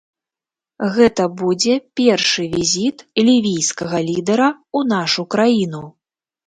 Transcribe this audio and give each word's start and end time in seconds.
Гэта 0.95 1.27
будзе 1.41 1.75
першы 2.01 2.43
візіт 2.55 2.97
лівійскага 3.29 3.97
лідэра 4.09 4.49
ў 4.53 4.79
нашу 4.97 5.33
краіну. 5.37 5.89